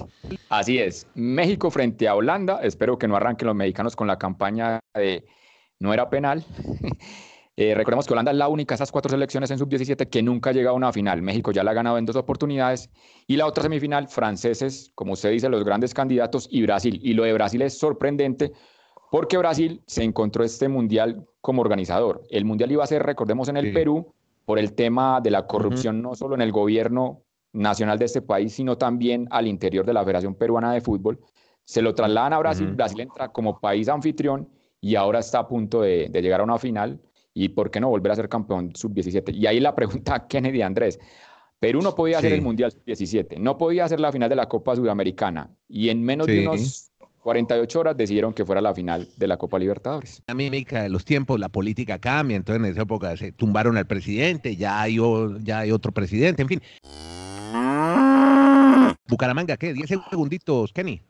Así 0.49 0.77
es. 0.77 1.07
México 1.15 1.71
frente 1.71 2.07
a 2.07 2.13
Holanda. 2.13 2.59
Espero 2.61 2.99
que 2.99 3.07
no 3.07 3.15
arranquen 3.15 3.47
los 3.47 3.55
mexicanos 3.55 3.95
con 3.95 4.05
la 4.05 4.19
campaña 4.19 4.79
de 4.93 5.25
no 5.79 5.93
era 5.93 6.11
penal. 6.11 6.45
Eh, 7.55 7.75
recordemos 7.75 8.07
que 8.07 8.13
Holanda 8.13 8.31
es 8.31 8.38
la 8.38 8.48
única 8.48 8.74
de 8.74 8.77
esas 8.77 8.91
cuatro 8.91 9.12
selecciones 9.12 9.51
en 9.51 9.60
sub-17 9.60 10.10
que 10.10 10.24
nunca 10.24 10.50
ha 10.50 10.53
llegado 10.53 10.74
a 10.74 10.77
una 10.77 10.91
final. 10.91 11.22
México 11.22 11.51
ya 11.51 11.63
la 11.63 11.72
ha 11.72 11.74
ganado 11.75 11.98
en 11.98 12.05
dos 12.05 12.15
oportunidades. 12.15 12.89
Y 13.27 13.38
la 13.38 13.45
otra 13.45 13.63
semifinal, 13.63 14.07
franceses, 14.07 14.91
como 14.95 15.13
usted 15.13 15.31
dice, 15.31 15.50
los 15.50 15.63
grandes 15.63 15.93
candidatos, 15.93 16.48
y 16.50 16.63
Brasil. 16.63 17.00
Y 17.03 17.13
lo 17.13 17.24
de 17.24 17.33
Brasil 17.33 17.62
es 17.62 17.77
sorprendente 17.77 18.51
porque 19.12 19.38
Brasil 19.38 19.83
se 19.86 20.03
encontró 20.03 20.43
este 20.43 20.67
mundial 20.67 21.27
como 21.41 21.62
organizador. 21.62 22.24
El 22.31 22.45
mundial 22.45 22.72
iba 22.72 22.83
a 22.83 22.88
ser, 22.88 23.03
recordemos, 23.03 23.48
en 23.48 23.57
el 23.57 23.72
Perú 23.72 24.12
por 24.45 24.57
el 24.57 24.74
tema 24.74 25.22
de 25.22 25.29
la 25.29 25.45
corrupción, 25.45 26.01
no 26.01 26.15
solo 26.15 26.33
en 26.33 26.41
el 26.41 26.51
gobierno 26.51 27.22
nacional 27.51 28.00
de 28.00 28.05
este 28.05 28.24
país, 28.24 28.53
sino 28.53 28.77
también 28.77 29.27
al 29.29 29.48
interior 29.48 29.86
de 29.86 29.93
la 29.93 30.03
Federación 30.03 30.33
Peruana 30.33 30.74
de 30.74 30.81
Fútbol. 30.81 31.19
Se 31.63 31.83
lo 31.83 31.93
trasladan 31.93 32.33
a 32.33 32.39
Brasil, 32.39 32.67
Brasil 32.74 33.01
entra 33.01 33.31
como 33.31 33.60
país 33.60 33.88
anfitrión 33.88 34.50
y 34.81 34.95
ahora 34.95 35.19
está 35.19 35.39
a 35.39 35.48
punto 35.48 35.81
de, 35.81 36.10
de, 36.10 36.22
llegar 36.22 36.41
a 36.41 36.43
una 36.43 36.57
final. 36.57 37.00
¿Y 37.33 37.49
por 37.49 37.71
qué 37.71 37.79
no 37.79 37.89
volver 37.89 38.11
a 38.11 38.15
ser 38.15 38.29
campeón 38.29 38.75
sub-17? 38.75 39.33
Y 39.33 39.47
ahí 39.47 39.59
la 39.59 39.75
pregunta 39.75 40.15
a 40.15 40.27
Kennedy 40.27 40.61
Andrés. 40.61 40.99
Perú 41.59 41.81
no 41.81 41.95
podía 41.95 42.19
sí. 42.19 42.27
hacer 42.27 42.33
el 42.33 42.41
Mundial 42.41 42.71
sub-17, 42.71 43.37
no 43.37 43.57
podía 43.57 43.85
hacer 43.85 43.99
la 43.99 44.11
final 44.11 44.29
de 44.29 44.35
la 44.35 44.49
Copa 44.49 44.75
Sudamericana 44.75 45.49
y 45.69 45.87
en 45.89 46.03
menos 46.03 46.27
sí. 46.27 46.33
de 46.33 46.47
unos 46.47 46.91
48 47.23 47.79
horas 47.79 47.95
decidieron 47.95 48.33
que 48.33 48.43
fuera 48.45 48.59
la 48.59 48.75
final 48.75 49.07
de 49.15 49.27
la 49.27 49.37
Copa 49.37 49.57
Libertadores. 49.57 50.21
La 50.27 50.33
mímica 50.33 50.83
de 50.83 50.89
los 50.89 51.05
tiempos, 51.05 51.39
la 51.39 51.47
política 51.47 51.97
cambia, 51.99 52.35
entonces 52.35 52.61
en 52.61 52.69
esa 52.69 52.81
época 52.81 53.15
se 53.15 53.31
tumbaron 53.31 53.77
al 53.77 53.87
presidente, 53.87 54.57
ya 54.57 54.81
hay, 54.81 54.97
ya 55.41 55.59
hay 55.59 55.71
otro 55.71 55.93
presidente, 55.93 56.41
en 56.41 56.49
fin. 56.49 56.61
Bucaramanga, 59.07 59.55
¿qué? 59.55 59.73
10 59.73 59.89
segunditos, 60.09 60.73
Kenny. 60.73 61.01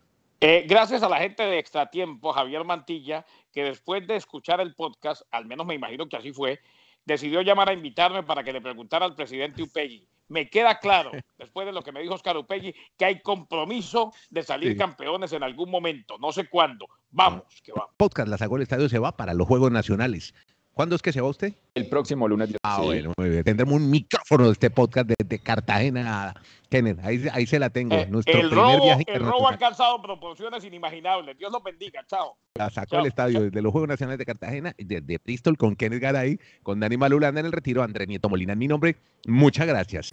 Eh, 0.45 0.65
gracias 0.67 1.01
a 1.01 1.07
la 1.07 1.19
gente 1.19 1.41
de 1.41 1.57
Extratiempo, 1.57 2.33
Javier 2.33 2.65
Mantilla, 2.65 3.25
que 3.53 3.63
después 3.63 4.05
de 4.05 4.17
escuchar 4.17 4.59
el 4.59 4.75
podcast, 4.75 5.21
al 5.31 5.45
menos 5.45 5.65
me 5.65 5.73
imagino 5.73 6.09
que 6.09 6.17
así 6.17 6.33
fue, 6.33 6.59
decidió 7.05 7.41
llamar 7.41 7.69
a 7.69 7.73
invitarme 7.73 8.23
para 8.23 8.43
que 8.43 8.51
le 8.51 8.59
preguntara 8.59 9.05
al 9.05 9.15
presidente 9.15 9.63
Upegui 9.63 10.05
me 10.27 10.50
queda 10.50 10.79
claro, 10.79 11.12
después 11.38 11.65
de 11.65 11.71
lo 11.71 11.81
que 11.81 11.91
me 11.91 12.01
dijo 12.01 12.15
Oscar 12.15 12.38
Upegui, 12.38 12.73
que 12.97 13.05
hay 13.05 13.21
compromiso 13.21 14.12
de 14.29 14.43
salir 14.43 14.73
sí. 14.73 14.77
campeones 14.77 15.31
en 15.33 15.43
algún 15.43 15.69
momento, 15.69 16.17
no 16.17 16.31
sé 16.31 16.50
cuándo. 16.50 16.88
Vamos, 17.12 17.43
que 17.63 17.71
vamos. 17.71 17.91
Podcast 17.97 18.27
La 18.27 18.38
Sacó 18.38 18.55
el 18.55 18.63
Estadio 18.63 18.89
se 18.89 18.97
va 18.97 19.15
para 19.15 19.35
los 19.35 19.47
Juegos 19.47 19.71
Nacionales. 19.71 20.33
¿Cuándo 20.73 20.95
es 20.95 21.03
que 21.03 21.11
se 21.11 21.21
va 21.21 21.27
usted? 21.29 21.53
El 21.75 21.87
próximo 21.87 22.27
lunes. 22.27 22.49
Ah, 22.63 22.77
sí. 22.79 22.85
bueno, 22.85 23.13
muy 23.15 23.29
bien. 23.29 23.43
Tendremos 23.43 23.75
un 23.75 23.91
micrófono 23.91 24.45
de 24.45 24.53
este 24.53 24.71
podcast 24.71 25.07
desde 25.07 25.39
Cartagena, 25.39 26.33
Kenneth. 26.69 26.99
Ahí, 27.03 27.23
ahí 27.31 27.45
se 27.45 27.59
la 27.59 27.69
tengo. 27.69 27.95
Eh, 27.95 28.07
Nuestro 28.09 28.33
el 28.33 28.49
primer 28.49 28.65
robo, 28.65 28.83
viaje 28.83 29.03
el 29.07 29.19
robo 29.21 29.47
ha 29.47 29.51
alcanzado 29.51 30.01
proporciones 30.01 30.63
inimaginables. 30.65 31.37
Dios 31.37 31.51
los 31.51 31.63
bendiga. 31.63 32.03
Chao. 32.07 32.37
La 32.55 32.71
sacó 32.71 32.91
Chao. 32.91 32.99
el 33.01 33.05
estadio 33.07 33.41
desde 33.41 33.61
los 33.61 33.71
Juegos 33.71 33.87
Nacionales 33.87 34.17
de 34.17 34.25
Cartagena, 34.25 34.73
desde 34.77 35.19
Bristol 35.23 35.57
con 35.57 35.75
Kenneth 35.75 36.01
Garay, 36.01 36.39
con 36.63 36.79
Dani 36.79 36.97
Malulanda 36.97 37.39
en 37.39 37.45
el 37.45 37.51
retiro, 37.51 37.83
André 37.83 38.07
Nieto 38.07 38.27
Molina 38.27 38.53
en 38.53 38.59
mi 38.59 38.67
nombre. 38.67 38.95
Muchas 39.27 39.67
gracias. 39.67 40.09